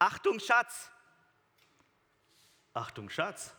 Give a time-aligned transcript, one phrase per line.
[0.00, 0.90] Achtung, Schatz!
[2.72, 3.54] Achtung, Schatz!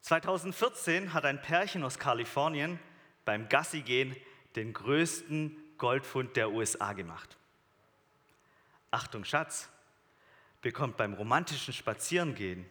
[0.00, 2.80] 2014 hat ein Pärchen aus Kalifornien
[3.26, 4.16] beim Gassigehen
[4.56, 7.36] den größten Goldfund der USA gemacht.
[8.90, 9.68] Achtung, Schatz!
[10.62, 12.64] bekommt beim romantischen Spazierengehen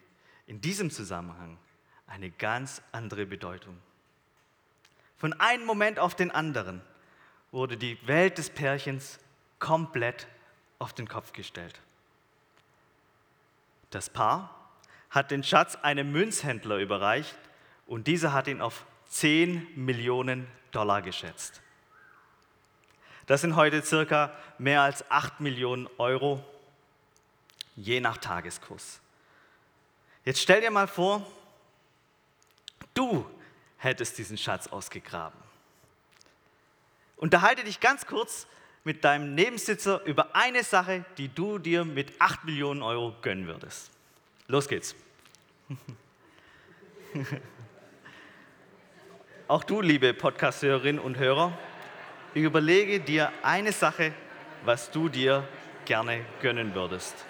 [0.48, 1.60] in diesem Zusammenhang
[2.07, 3.78] eine ganz andere Bedeutung.
[5.16, 6.82] Von einem Moment auf den anderen
[7.52, 9.20] wurde die Welt des Pärchens
[9.60, 10.28] komplett
[10.84, 11.80] auf den Kopf gestellt.
[13.90, 14.54] Das Paar
[15.10, 17.38] hat den Schatz einem Münzhändler überreicht
[17.88, 21.62] und dieser hat ihn auf 10 Millionen Dollar geschätzt.
[23.27, 26.44] Das sind heute circa mehr als 8 Millionen Euro,
[27.76, 29.00] je nach Tageskurs.
[30.26, 31.26] Jetzt stell dir mal vor,
[32.94, 33.26] du
[33.77, 35.40] hättest diesen Schatz ausgegraben.
[37.16, 38.48] Unterhalte dich ganz kurz
[38.84, 43.91] mit deinem Nebensitzer über eine Sache, die du dir mit 8 Millionen Euro gönnen würdest.
[44.48, 44.96] Los geht's.
[49.48, 51.57] Auch du, liebe Podcast-Hörerinnen und Hörer,
[52.34, 54.13] überlege dir eine Sache,
[54.66, 55.48] was du dir
[55.85, 57.26] gerne gönnen würdest.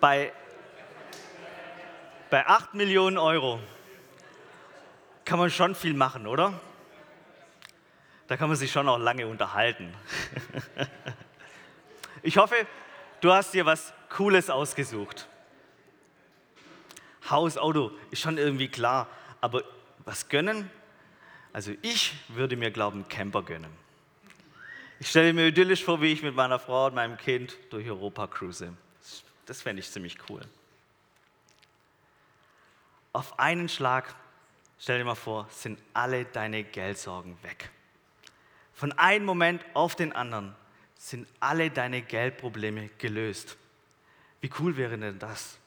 [0.00, 0.32] Bei,
[2.30, 3.60] bei 8 Millionen Euro
[5.24, 6.58] kann man schon viel machen, oder?
[8.26, 9.94] Da kann man sich schon auch lange unterhalten.
[12.22, 12.54] Ich hoffe,
[13.22, 15.26] du hast dir was Cooles ausgesucht.
[17.30, 19.08] Haus, Auto ist schon irgendwie klar,
[19.40, 19.64] aber
[20.04, 20.70] was gönnen?
[21.54, 23.70] Also ich würde mir glauben, Camper gönnen.
[24.98, 28.26] Ich stelle mir idyllisch vor, wie ich mit meiner Frau und meinem Kind durch Europa
[28.26, 28.70] cruise.
[29.50, 30.42] Das fände ich ziemlich cool.
[33.12, 34.14] Auf einen Schlag,
[34.78, 37.68] stell dir mal vor, sind alle deine Geldsorgen weg.
[38.74, 40.54] Von einem Moment auf den anderen
[40.94, 43.56] sind alle deine Geldprobleme gelöst.
[44.40, 45.58] Wie cool wäre denn das?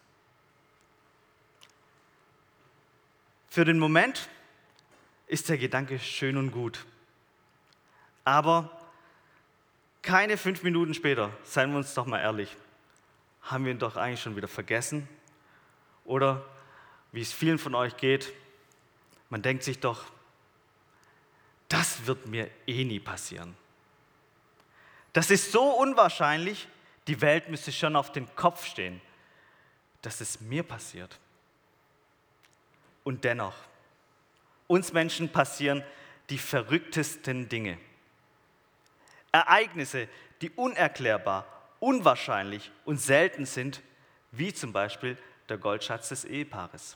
[3.49, 4.29] Für den Moment
[5.27, 6.85] ist der Gedanke schön und gut.
[8.23, 8.79] Aber
[10.01, 12.55] keine fünf Minuten später, seien wir uns doch mal ehrlich,
[13.43, 15.07] haben wir ihn doch eigentlich schon wieder vergessen?
[16.05, 16.45] Oder
[17.11, 18.33] wie es vielen von euch geht,
[19.29, 20.05] man denkt sich doch,
[21.69, 23.55] das wird mir eh nie passieren.
[25.11, 26.67] Das ist so unwahrscheinlich,
[27.07, 29.01] die Welt müsste schon auf den Kopf stehen,
[30.01, 31.19] dass es mir passiert.
[33.03, 33.55] Und dennoch,
[34.67, 35.83] uns Menschen passieren
[36.29, 37.77] die verrücktesten Dinge.
[39.31, 40.07] Ereignisse,
[40.41, 41.45] die unerklärbar
[41.83, 43.81] unwahrscheinlich und selten sind,
[44.31, 45.17] wie zum Beispiel
[45.49, 46.95] der Goldschatz des Ehepaares.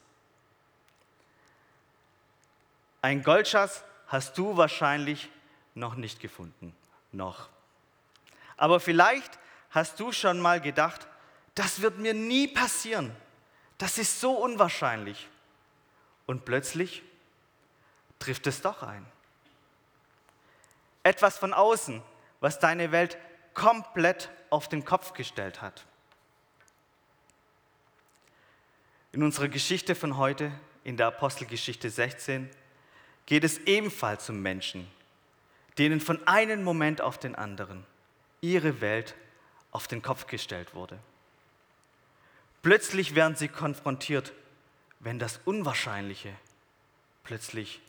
[3.01, 5.29] Ein Goldschatz hast du wahrscheinlich
[5.75, 6.73] noch nicht gefunden.
[7.11, 7.49] Noch.
[8.55, 9.37] Aber vielleicht
[9.71, 11.05] hast du schon mal gedacht,
[11.53, 13.13] das wird mir nie passieren.
[13.77, 15.27] Das ist so unwahrscheinlich.
[16.25, 17.03] Und plötzlich
[18.19, 19.05] trifft es doch ein.
[21.03, 22.01] Etwas von außen,
[22.39, 23.17] was deine Welt
[23.57, 25.83] komplett auf den Kopf gestellt hat.
[29.11, 30.51] In unserer Geschichte von heute,
[30.83, 32.49] in der Apostelgeschichte 16,
[33.25, 34.87] geht es ebenfalls um Menschen,
[35.79, 37.83] denen von einem Moment auf den anderen
[38.41, 39.15] ihre Welt
[39.71, 40.99] auf den Kopf gestellt wurde.
[42.61, 44.33] Plötzlich werden sie konfrontiert,
[44.99, 46.33] wenn das Unwahrscheinliche
[47.23, 47.81] plötzlich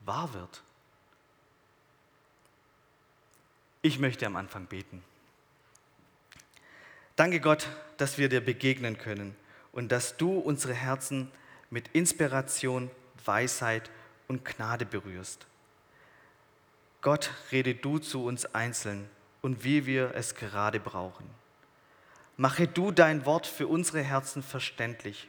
[0.00, 0.62] wahr wird.
[3.82, 5.02] Ich möchte am Anfang beten.
[7.16, 7.68] Danke Gott,
[7.98, 9.36] dass wir dir begegnen können
[9.72, 11.30] und dass du unsere Herzen
[11.70, 12.90] mit Inspiration,
[13.24, 13.90] Weisheit
[14.28, 15.46] und Gnade berührst.
[17.02, 19.08] Gott, rede du zu uns einzeln
[19.40, 21.28] und wie wir es gerade brauchen.
[22.36, 25.28] Mache du dein Wort für unsere Herzen verständlich.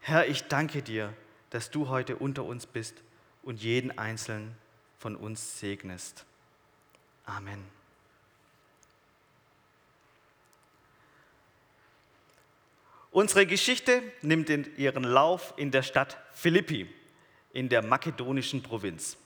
[0.00, 1.12] Herr, ich danke dir,
[1.50, 3.02] dass du heute unter uns bist
[3.42, 4.56] und jeden einzelnen
[4.98, 6.24] von uns segnest.
[7.24, 7.75] Amen.
[13.16, 16.86] Unsere Geschichte nimmt ihren Lauf in der Stadt Philippi
[17.54, 19.16] in der makedonischen Provinz.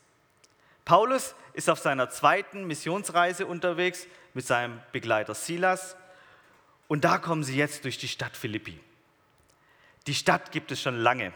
[0.85, 5.97] Paulus ist auf seiner zweiten Missionsreise unterwegs mit seinem Begleiter Silas
[6.87, 8.79] und da kommen sie jetzt durch die Stadt Philippi.
[10.07, 11.33] Die Stadt gibt es schon lange.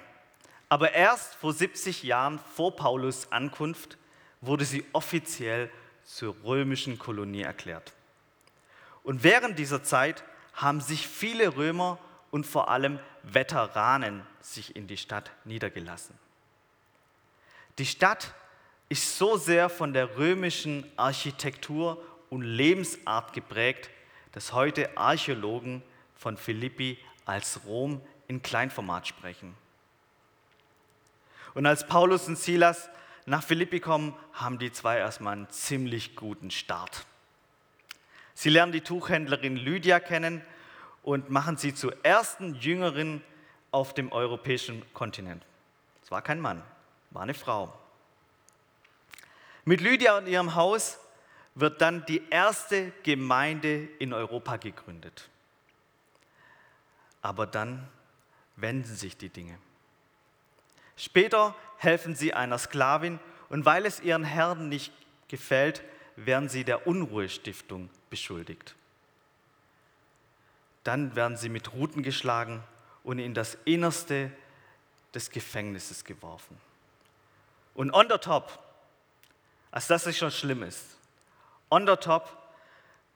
[0.68, 3.98] Aber erst vor 70 Jahren vor Paulus Ankunft
[4.40, 5.72] wurde sie offiziell
[6.04, 7.94] zur römischen Kolonie erklärt.
[9.02, 10.22] Und während dieser Zeit
[10.52, 11.98] haben sich viele Römer
[12.34, 16.18] und vor allem Veteranen sich in die Stadt niedergelassen.
[17.78, 18.34] Die Stadt
[18.88, 23.88] ist so sehr von der römischen Architektur und Lebensart geprägt,
[24.32, 25.80] dass heute Archäologen
[26.16, 29.54] von Philippi als Rom in Kleinformat sprechen.
[31.54, 32.90] Und als Paulus und Silas
[33.26, 37.06] nach Philippi kommen, haben die zwei erstmal einen ziemlich guten Start.
[38.34, 40.42] Sie lernen die Tuchhändlerin Lydia kennen
[41.04, 43.22] und machen sie zur ersten Jüngerin
[43.70, 45.44] auf dem europäischen Kontinent.
[46.02, 46.62] Es war kein Mann,
[47.10, 47.72] war eine Frau.
[49.64, 50.98] Mit Lydia und ihrem Haus
[51.54, 55.28] wird dann die erste Gemeinde in Europa gegründet.
[57.22, 57.88] Aber dann
[58.56, 59.58] wenden sich die Dinge.
[60.96, 63.18] Später helfen sie einer Sklavin
[63.48, 64.92] und weil es ihren Herren nicht
[65.28, 65.82] gefällt,
[66.16, 68.74] werden sie der Unruhestiftung beschuldigt.
[70.84, 72.62] Dann werden sie mit Ruten geschlagen
[73.02, 74.30] und in das Innerste
[75.14, 76.58] des Gefängnisses geworfen.
[77.74, 78.58] Und on the top,
[79.70, 80.84] als das es schon schlimm ist,
[81.70, 82.38] on the top,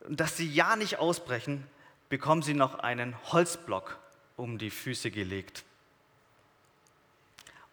[0.08, 1.66] dass sie ja nicht ausbrechen,
[2.08, 3.98] bekommen sie noch einen Holzblock
[4.36, 5.64] um die Füße gelegt.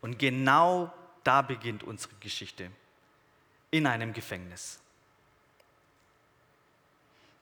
[0.01, 0.93] Und genau
[1.23, 2.69] da beginnt unsere Geschichte,
[3.71, 4.79] in einem Gefängnis.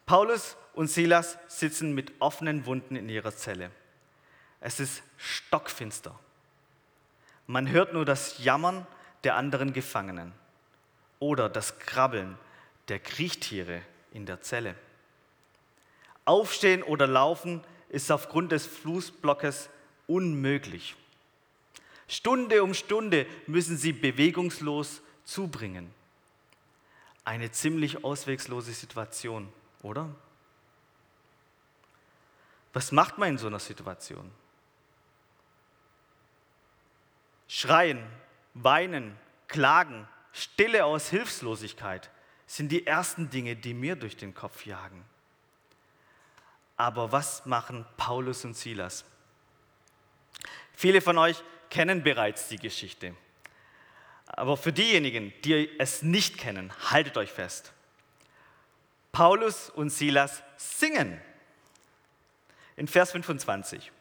[0.05, 3.71] Paulus und Silas sitzen mit offenen Wunden in ihrer Zelle.
[4.59, 6.17] Es ist stockfinster.
[7.47, 8.87] Man hört nur das Jammern
[9.23, 10.31] der anderen Gefangenen
[11.19, 12.37] oder das Krabbeln
[12.87, 14.75] der Kriechtiere in der Zelle.
[16.25, 19.69] Aufstehen oder laufen ist aufgrund des Flussblockes
[20.07, 20.95] unmöglich.
[22.07, 25.93] Stunde um Stunde müssen sie bewegungslos zubringen.
[27.25, 29.51] Eine ziemlich auswegslose Situation,
[29.83, 30.09] oder?
[32.73, 34.31] Was macht man in so einer Situation?
[37.47, 38.03] Schreien,
[38.55, 39.15] weinen,
[39.47, 42.09] klagen, Stille aus Hilflosigkeit
[42.47, 45.05] sind die ersten Dinge, die mir durch den Kopf jagen.
[46.75, 49.05] Aber was machen Paulus und Silas?
[50.73, 53.15] Viele von euch kennen bereits die Geschichte.
[54.25, 57.73] Aber für diejenigen, die es nicht kennen, haltet euch fest.
[59.13, 61.21] Paulus und Silas singen.
[62.75, 63.91] In Vers 25.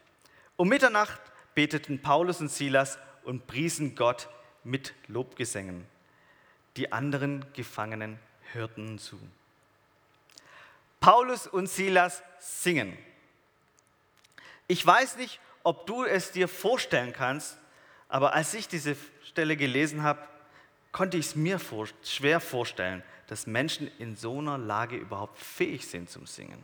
[0.55, 1.21] Um Mitternacht
[1.53, 4.27] beteten Paulus und Silas und priesen Gott
[4.63, 5.85] mit Lobgesängen.
[6.77, 8.17] Die anderen Gefangenen
[8.53, 9.19] hörten zu.
[10.99, 12.97] Paulus und Silas singen.
[14.67, 17.59] Ich weiß nicht, ob du es dir vorstellen kannst,
[18.09, 20.27] aber als ich diese Stelle gelesen habe,
[20.91, 25.87] konnte ich es mir vor, schwer vorstellen, dass Menschen in so einer Lage überhaupt fähig
[25.87, 26.63] sind zum Singen.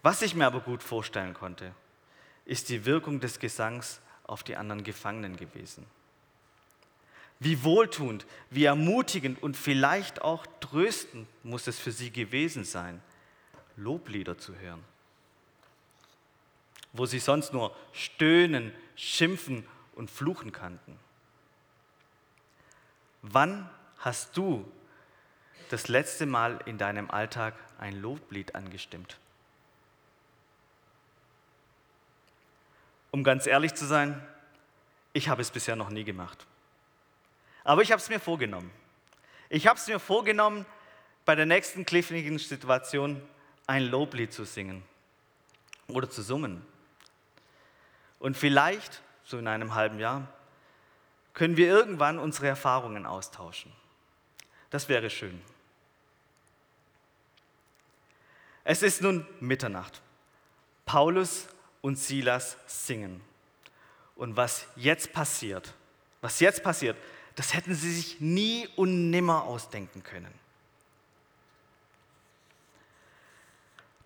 [0.00, 1.74] Was ich mir aber gut vorstellen konnte,
[2.44, 5.84] ist die Wirkung des Gesangs auf die anderen Gefangenen gewesen.
[7.40, 13.02] Wie wohltuend, wie ermutigend und vielleicht auch tröstend muss es für sie gewesen sein,
[13.76, 14.84] Loblieder zu hören
[16.92, 19.66] wo sie sonst nur stöhnen, schimpfen
[19.96, 20.98] und fluchen kannten.
[23.20, 24.70] Wann hast du
[25.70, 29.18] das letzte Mal in deinem Alltag ein Loblied angestimmt?
[33.10, 34.20] Um ganz ehrlich zu sein,
[35.12, 36.46] ich habe es bisher noch nie gemacht.
[37.64, 38.70] Aber ich habe es mir vorgenommen.
[39.48, 40.66] Ich habe es mir vorgenommen,
[41.24, 43.20] bei der nächsten kniffligen Situation
[43.66, 44.82] ein Loblied zu singen
[45.88, 46.64] oder zu summen.
[48.18, 50.28] Und vielleicht, so in einem halben Jahr,
[51.34, 53.72] können wir irgendwann unsere Erfahrungen austauschen.
[54.70, 55.40] Das wäre schön.
[58.64, 60.02] Es ist nun Mitternacht.
[60.84, 61.46] Paulus
[61.82, 63.20] und Silas singen.
[64.16, 65.74] Und was jetzt passiert,
[66.20, 66.96] was jetzt passiert,
[67.36, 70.32] das hätten sie sich nie und nimmer ausdenken können.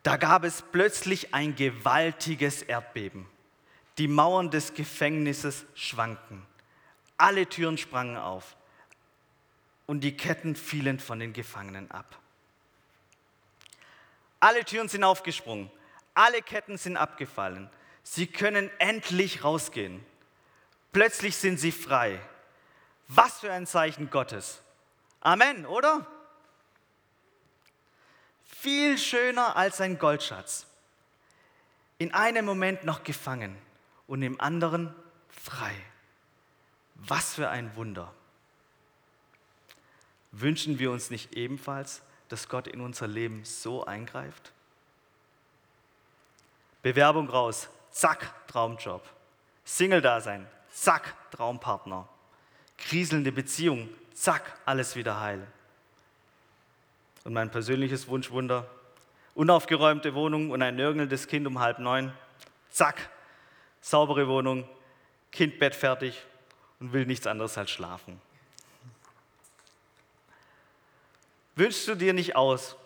[0.03, 3.27] Da gab es plötzlich ein gewaltiges Erdbeben.
[3.99, 6.45] Die Mauern des Gefängnisses schwanken.
[7.17, 8.57] Alle Türen sprangen auf
[9.91, 12.17] und die Ketten fielen von den Gefangenen ab.
[14.39, 15.69] Alle Türen sind aufgesprungen,
[16.15, 17.69] alle Ketten sind abgefallen.
[18.05, 20.07] Sie können endlich rausgehen.
[20.93, 22.21] Plötzlich sind sie frei.
[23.09, 24.63] Was für ein Zeichen Gottes.
[25.23, 26.07] Amen, oder?
[28.45, 30.69] Viel schöner als ein Goldschatz.
[31.99, 33.59] in einem Moment noch gefangen
[34.07, 34.95] und im anderen
[35.31, 35.75] frei.
[36.95, 38.15] Was für ein Wunder.
[40.33, 44.53] Wünschen wir uns nicht ebenfalls, dass Gott in unser Leben so eingreift?
[46.83, 49.03] Bewerbung raus, zack, Traumjob.
[49.65, 52.09] Single-Dasein, zack, Traumpartner.
[52.79, 55.47] Kriselnde Beziehung, zack, alles wieder heil.
[57.25, 58.67] Und mein persönliches Wunschwunder,
[59.35, 62.13] unaufgeräumte Wohnung und ein nörgelndes Kind um halb neun,
[62.71, 63.11] zack,
[63.81, 64.67] saubere Wohnung,
[65.33, 66.25] Kindbett fertig
[66.81, 68.21] und will nichts anderes als schlafen.
[71.57, 72.77] Wünschst du dir nicht aus,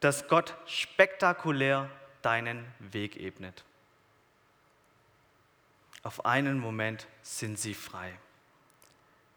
[0.00, 1.90] dass Gott spektakulär
[2.22, 3.64] deinen Weg ebnet?
[6.02, 8.12] Auf einen Moment sind sie frei.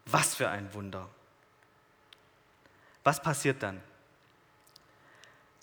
[0.04, 1.08] Was für ein Wunder.
[3.04, 3.82] Was passiert dann?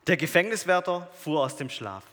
[0.08, 2.04] Der Gefängniswärter fuhr aus dem Schlaf.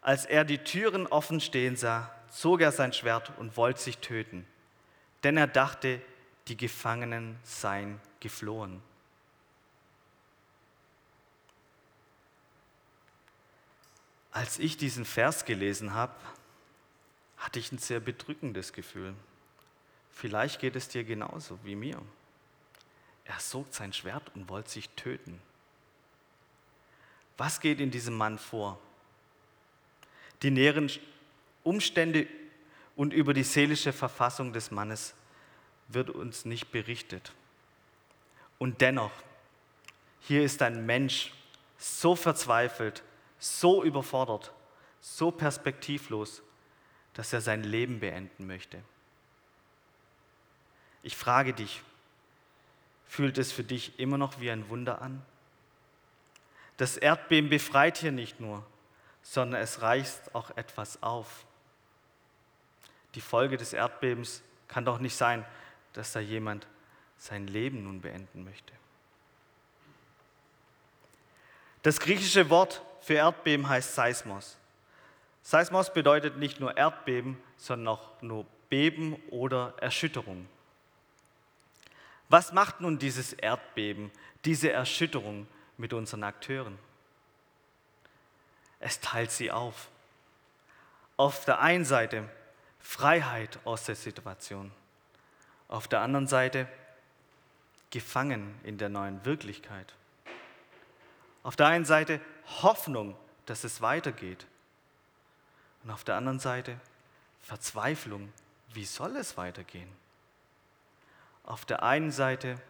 [0.00, 4.46] Als er die Türen offen stehen sah, zog er sein Schwert und wollte sich töten,
[5.24, 6.00] denn er dachte,
[6.48, 8.82] die Gefangenen seien geflohen.
[14.32, 16.14] Als ich diesen Vers gelesen habe,
[17.36, 19.14] hatte ich ein sehr bedrückendes Gefühl.
[20.12, 22.00] Vielleicht geht es dir genauso wie mir.
[23.24, 25.40] Er sogt sein Schwert und wollte sich töten.
[27.36, 28.78] Was geht in diesem Mann vor?
[30.42, 30.90] Die näheren
[31.64, 32.26] Umstände
[32.96, 35.14] und über die seelische Verfassung des Mannes
[35.88, 37.32] wird uns nicht berichtet.
[38.58, 39.12] Und dennoch,
[40.20, 41.32] hier ist ein Mensch
[41.78, 43.02] so verzweifelt,
[43.40, 44.52] so überfordert,
[45.00, 46.42] so perspektivlos,
[47.14, 48.80] dass er sein Leben beenden möchte.
[51.02, 51.82] Ich frage dich,
[53.06, 55.20] fühlt es für dich immer noch wie ein Wunder an?
[56.76, 58.64] Das Erdbeben befreit hier nicht nur,
[59.22, 61.44] sondern es reißt auch etwas auf.
[63.14, 65.44] Die Folge des Erdbebens kann doch nicht sein,
[65.94, 66.66] dass da jemand
[67.16, 68.72] sein Leben nun beenden möchte.
[71.82, 74.56] Das griechische Wort für Erdbeben heißt Seismos.
[75.42, 80.46] Seismos bedeutet nicht nur Erdbeben, sondern auch nur Beben oder Erschütterung.
[82.28, 84.12] Was macht nun dieses Erdbeben,
[84.44, 86.78] diese Erschütterung mit unseren Akteuren?
[88.78, 89.88] Es teilt sie auf.
[91.16, 92.28] Auf der einen Seite
[92.78, 94.70] Freiheit aus der Situation,
[95.68, 96.66] auf der anderen Seite
[97.90, 99.94] gefangen in der neuen Wirklichkeit.
[101.42, 102.20] Auf der einen Seite
[102.62, 103.16] Hoffnung,
[103.46, 104.46] dass es weitergeht.
[105.84, 106.78] Und auf der anderen Seite
[107.42, 108.32] Verzweiflung,
[108.74, 109.90] wie soll es weitergehen?
[111.44, 112.60] Auf der einen Seite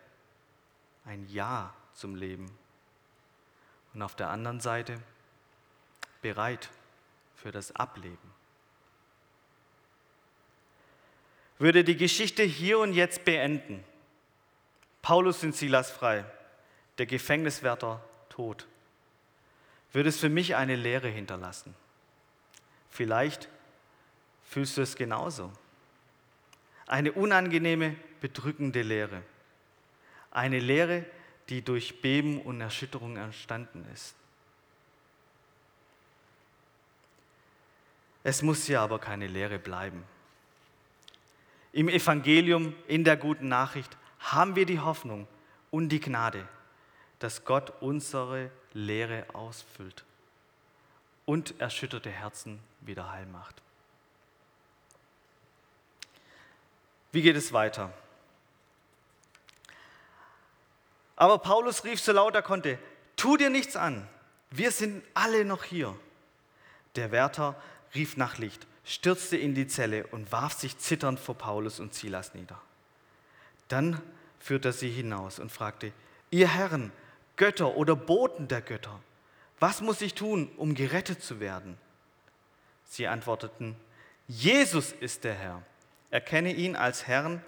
[1.04, 2.50] ein Ja zum Leben
[3.94, 5.00] und auf der anderen Seite
[6.22, 6.70] bereit
[7.34, 8.30] für das Ableben.
[11.58, 13.84] Würde die Geschichte hier und jetzt beenden,
[15.02, 16.24] Paulus und Silas frei,
[16.98, 18.66] der Gefängniswärter tot,
[19.92, 21.74] würde es für mich eine Lehre hinterlassen.
[22.90, 23.48] Vielleicht
[24.44, 25.52] fühlst du es genauso.
[26.86, 29.22] Eine unangenehme, bedrückende Lehre.
[30.30, 31.04] Eine Lehre,
[31.48, 34.14] die durch Beben und Erschütterung entstanden ist.
[38.22, 40.04] Es muss hier aber keine Lehre bleiben.
[41.72, 45.26] Im Evangelium, in der guten Nachricht, haben wir die Hoffnung
[45.70, 46.46] und die Gnade,
[47.18, 50.04] dass Gott unsere Lehre ausfüllt
[51.26, 53.60] und erschütterte Herzen wieder heil macht.
[57.12, 57.92] Wie geht es weiter?
[61.16, 62.78] Aber Paulus rief so laut er konnte,
[63.16, 64.08] tu dir nichts an,
[64.50, 65.94] wir sind alle noch hier.
[66.96, 67.60] Der Wärter
[67.94, 72.34] rief nach Licht, stürzte in die Zelle und warf sich zitternd vor Paulus und Silas
[72.34, 72.60] nieder.
[73.68, 74.00] Dann
[74.40, 75.92] führte er sie hinaus und fragte,
[76.30, 76.90] ihr Herren,
[77.40, 79.00] Götter oder Boten der Götter,
[79.60, 81.78] was muss ich tun, um gerettet zu werden?
[82.84, 83.76] Sie antworteten,
[84.28, 85.62] Jesus ist der Herr.
[86.10, 87.42] Erkenne ihn als Herrn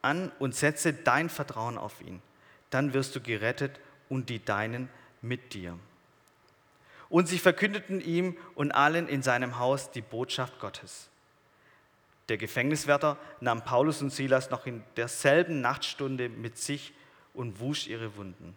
[0.00, 2.22] an und setze dein Vertrauen auf ihn.
[2.70, 4.88] Dann wirst du gerettet und die Deinen
[5.22, 5.76] mit dir.
[7.08, 11.08] Und sie verkündeten ihm und allen in seinem Haus die Botschaft Gottes.
[12.28, 16.92] Der Gefängniswärter nahm Paulus und Silas noch in derselben Nachtstunde mit sich
[17.34, 18.54] und wusch ihre Wunden.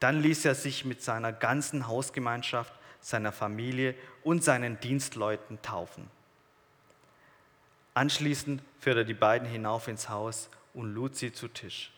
[0.00, 6.10] Dann ließ er sich mit seiner ganzen Hausgemeinschaft, seiner Familie und seinen Dienstleuten taufen.
[7.94, 11.92] Anschließend führte er die beiden hinauf ins Haus und lud sie zu Tisch.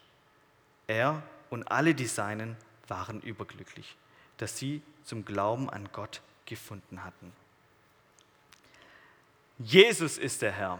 [0.86, 2.56] Er und alle die Seinen
[2.88, 3.96] waren überglücklich,
[4.38, 7.32] dass sie zum Glauben an Gott gefunden hatten.
[9.58, 10.78] Jesus ist der Herr.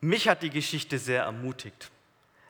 [0.00, 1.90] Mich hat die Geschichte sehr ermutigt.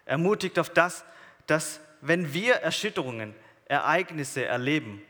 [0.05, 1.05] Ermutigt auf das,
[1.47, 3.35] dass wenn wir Erschütterungen,
[3.67, 5.03] Ereignisse erleben,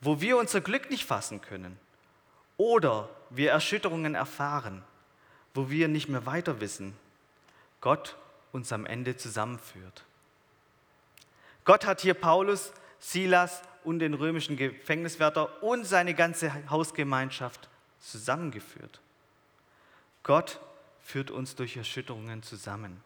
[0.00, 1.78] wo wir unser Glück nicht fassen können
[2.56, 4.82] oder wir Erschütterungen erfahren,
[5.54, 6.96] wo wir nicht mehr weiter wissen,
[7.80, 8.16] Gott
[8.52, 10.04] uns am Ende zusammenführt.
[11.64, 17.68] Gott hat hier Paulus, Silas und den römischen Gefängniswärter und seine ganze Hausgemeinschaft
[18.00, 19.00] zusammengeführt.
[20.22, 20.60] Gott
[21.02, 23.02] führt uns durch Erschütterungen zusammen.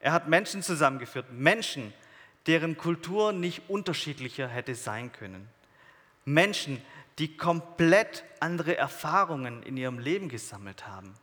[0.00, 1.92] Er hat Menschen zusammengeführt, Menschen,
[2.46, 5.48] deren Kultur nicht unterschiedlicher hätte sein können.
[6.24, 6.80] Menschen,
[7.18, 11.14] die komplett andere Erfahrungen in ihrem Leben gesammelt haben.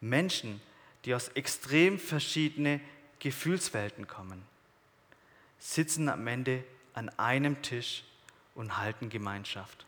[0.00, 0.60] Menschen,
[1.04, 2.80] die aus extrem verschiedenen
[3.18, 4.42] Gefühlswelten kommen,
[5.58, 8.04] sitzen am Ende an einem Tisch
[8.54, 9.84] und halten Gemeinschaft.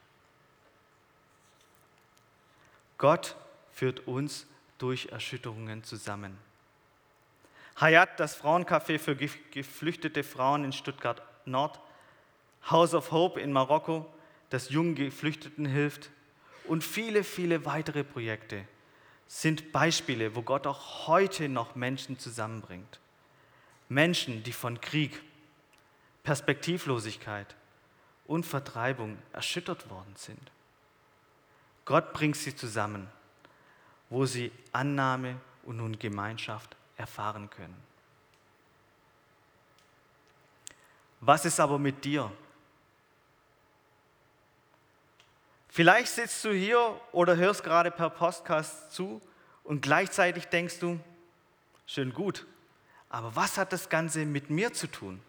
[2.99, 3.37] Gott
[3.73, 4.47] führt uns
[4.79, 6.37] durch Erschütterungen zusammen.
[7.81, 11.81] Hayat, das Frauencafé für geflüchtete Frauen in Stuttgart Nord,
[12.71, 14.07] House of Hope in Marokko,
[14.51, 16.11] das jungen Geflüchteten hilft
[16.65, 18.65] und viele, viele weitere Projekte
[19.27, 23.01] sind Beispiele, wo Gott auch heute noch Menschen zusammenbringt.
[23.89, 25.23] Menschen, die von Krieg,
[26.23, 27.57] Perspektivlosigkeit
[28.27, 30.51] und Vertreibung erschüttert worden sind.
[31.85, 33.09] Gott bringt sie zusammen,
[34.09, 37.77] wo sie Annahme und nun Gemeinschaft erfahren können.
[41.21, 42.31] Was ist aber mit dir?
[45.69, 49.21] Vielleicht sitzt du hier oder hörst gerade per Podcast zu
[49.65, 51.01] und gleichzeitig denkst du,
[51.87, 52.47] schön gut,
[53.09, 55.21] aber was hat das Ganze mit mir zu tun?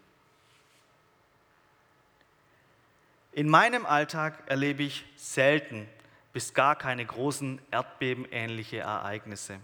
[3.31, 5.89] In meinem Alltag erlebe ich selten
[6.33, 9.59] bis gar keine großen erdbebenähnliche Ereignisse.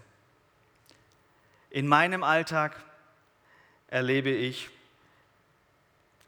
[1.70, 2.84] In meinem Alltag
[3.86, 4.70] erlebe ich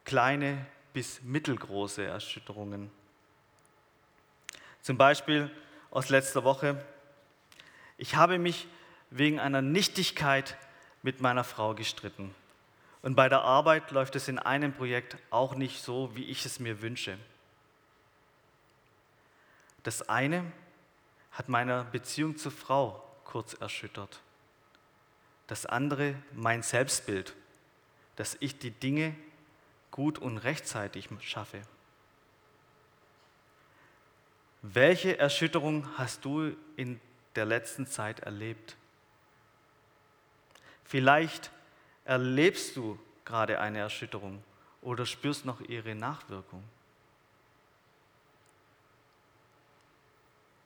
[0.04, 2.90] kleine bis mittelgroße Erschütterungen.
[4.82, 5.50] Zum Beispiel
[5.90, 6.84] aus letzter Woche.
[7.98, 8.68] Ich habe mich
[9.10, 10.56] wegen einer Nichtigkeit
[11.02, 12.34] mit meiner Frau gestritten.
[13.02, 16.60] Und bei der Arbeit läuft es in einem Projekt auch nicht so, wie ich es
[16.60, 17.18] mir wünsche.
[19.82, 20.44] Das eine
[21.32, 24.20] hat meine Beziehung zur Frau kurz erschüttert.
[25.46, 27.34] Das andere mein Selbstbild,
[28.16, 29.14] dass ich die Dinge
[29.90, 31.62] gut und rechtzeitig schaffe.
[34.62, 37.00] Welche Erschütterung hast du in
[37.34, 38.76] der letzten Zeit erlebt?
[40.84, 41.50] Vielleicht
[42.04, 44.42] erlebst du gerade eine Erschütterung
[44.80, 46.62] oder spürst noch ihre Nachwirkung.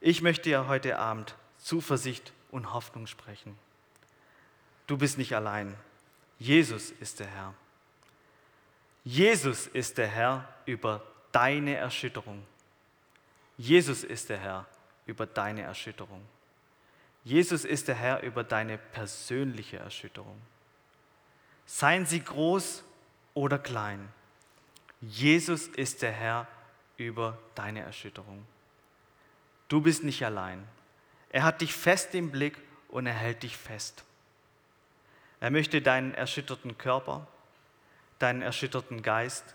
[0.01, 3.59] Ich möchte dir heute Abend Zuversicht und Hoffnung sprechen.
[4.87, 5.75] Du bist nicht allein.
[6.39, 7.55] Jesus ist der Herr.
[9.05, 12.45] Jesus ist der Herr über deine Erschütterung.
[13.57, 14.67] Jesus ist der Herr
[15.07, 16.23] über deine Erschütterung.
[17.25, 20.41] Jesus ist der Herr über deine persönliche Erschütterung.
[21.67, 22.85] Seien sie groß
[23.35, 24.09] oder klein.
[25.01, 26.47] Jesus ist der Herr
[26.97, 28.47] über deine Erschütterung.
[29.69, 30.67] Du bist nicht allein.
[31.31, 32.57] Er hat dich fest im Blick
[32.89, 34.06] und er hält dich fest.
[35.47, 37.25] Er möchte deinen erschütterten Körper,
[38.19, 39.55] deinen erschütterten Geist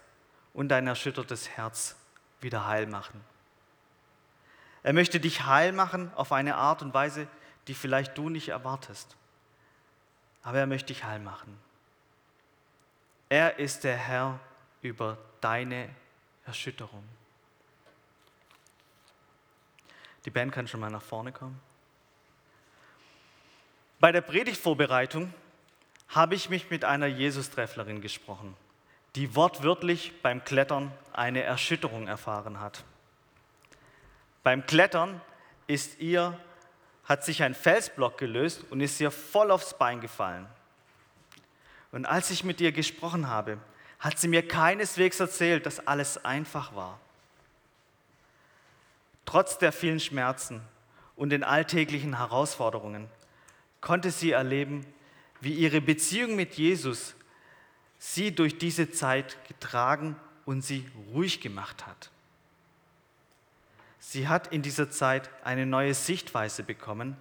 [0.53, 1.97] und dein erschüttertes Herz
[2.39, 3.21] wieder heil machen.
[4.83, 7.27] Er möchte dich heil machen auf eine Art und Weise,
[7.67, 9.17] die vielleicht du nicht erwartest.
[10.43, 11.59] Aber er möchte dich heil machen.
[13.27, 14.39] Er ist der Herr
[14.81, 15.89] über deine
[16.45, 17.03] Erschütterung.
[20.23, 21.59] Die Band kann schon mal nach vorne kommen.
[23.99, 25.33] Bei der Predigtvorbereitung
[26.13, 28.55] habe ich mich mit einer Jesus-Trefflerin gesprochen,
[29.15, 32.83] die wortwörtlich beim Klettern eine Erschütterung erfahren hat.
[34.43, 35.21] Beim Klettern
[35.67, 36.37] ist ihr,
[37.05, 40.47] hat sich ein Felsblock gelöst und ist ihr voll aufs Bein gefallen.
[41.91, 43.57] Und als ich mit ihr gesprochen habe,
[43.99, 46.99] hat sie mir keineswegs erzählt, dass alles einfach war.
[49.25, 50.61] Trotz der vielen Schmerzen
[51.15, 53.07] und den alltäglichen Herausforderungen
[53.79, 54.85] konnte sie erleben,
[55.41, 57.15] wie ihre Beziehung mit Jesus
[57.97, 62.09] sie durch diese Zeit getragen und sie ruhig gemacht hat.
[63.99, 67.17] Sie hat in dieser Zeit eine neue Sichtweise bekommen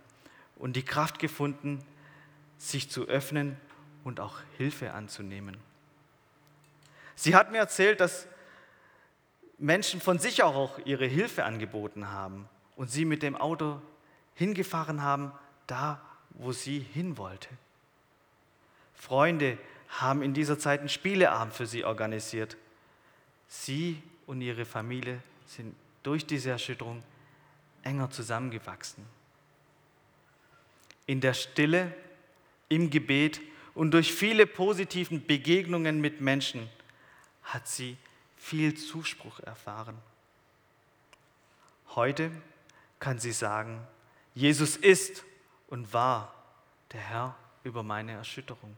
[0.56, 1.84] und die Kraft gefunden,
[2.56, 3.56] sich zu öffnen
[4.04, 5.56] und auch Hilfe anzunehmen.
[7.14, 8.26] Sie hat mir erzählt, dass
[9.58, 13.80] Menschen von sich auch ihre Hilfe angeboten haben und sie mit dem Auto
[14.34, 15.32] hingefahren haben,
[15.66, 17.48] da wo sie hin wollte.
[19.00, 19.56] Freunde
[19.88, 22.56] haben in dieser Zeit einen Spieleabend für sie organisiert.
[23.48, 27.02] Sie und ihre Familie sind durch diese Erschütterung
[27.82, 29.04] enger zusammengewachsen.
[31.06, 31.94] In der Stille,
[32.68, 33.40] im Gebet
[33.74, 36.68] und durch viele positiven Begegnungen mit Menschen
[37.42, 37.96] hat sie
[38.36, 39.96] viel Zuspruch erfahren.
[41.96, 42.30] Heute
[42.98, 43.80] kann sie sagen,
[44.34, 45.24] Jesus ist
[45.68, 46.34] und war
[46.92, 48.76] der Herr über meine Erschütterung.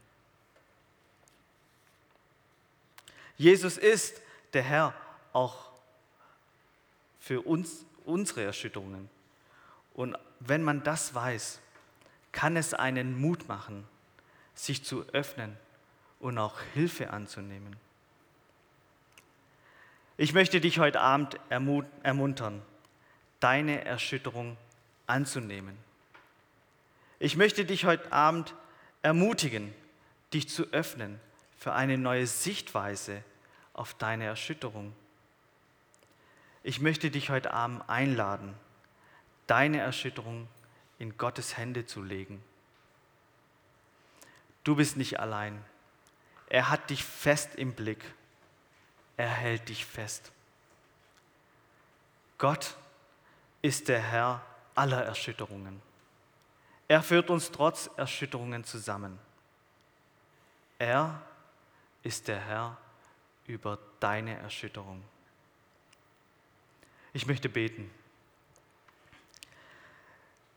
[3.37, 4.21] Jesus ist
[4.53, 4.93] der Herr
[5.31, 5.71] auch
[7.19, 9.09] für uns, unsere Erschütterungen.
[9.93, 11.59] Und wenn man das weiß,
[12.31, 13.87] kann es einen Mut machen,
[14.55, 15.55] sich zu öffnen
[16.19, 17.75] und auch Hilfe anzunehmen.
[20.17, 22.61] Ich möchte dich heute Abend ermuntern,
[23.39, 24.57] deine Erschütterung
[25.07, 25.77] anzunehmen.
[27.19, 28.53] Ich möchte dich heute Abend
[29.01, 29.73] ermutigen,
[30.33, 31.19] dich zu öffnen
[31.63, 33.23] für eine neue Sichtweise
[33.71, 34.93] auf deine Erschütterung.
[36.61, 38.53] Ich möchte dich heute Abend einladen,
[39.47, 40.49] deine Erschütterung
[40.99, 42.43] in Gottes Hände zu legen.
[44.65, 45.63] Du bist nicht allein.
[46.49, 48.03] Er hat dich fest im Blick.
[49.15, 50.33] Er hält dich fest.
[52.39, 52.75] Gott
[53.61, 54.45] ist der Herr
[54.75, 55.81] aller Erschütterungen.
[56.89, 59.17] Er führt uns trotz Erschütterungen zusammen.
[60.77, 61.21] Er
[62.03, 62.77] ist der Herr
[63.47, 65.03] über deine Erschütterung.
[67.13, 67.89] Ich möchte beten.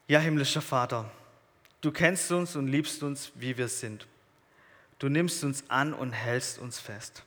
[0.08, 1.10] Ja, himmlischer Vater,
[1.80, 4.06] du kennst uns und liebst uns, wie wir sind.
[4.98, 7.24] Du nimmst uns an und hältst uns fest.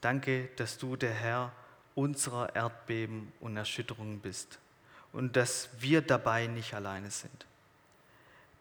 [0.00, 1.52] Danke, dass du der Herr
[1.94, 4.58] unserer Erdbeben und Erschütterungen bist
[5.12, 7.46] und dass wir dabei nicht alleine sind.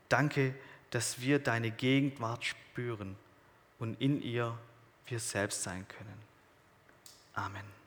[0.08, 0.56] Danke,
[0.91, 3.17] dass wir deine Gegenwart spüren
[3.80, 4.58] und in ihr
[5.08, 6.22] wir selbst sein können.
[7.34, 7.85] Amen.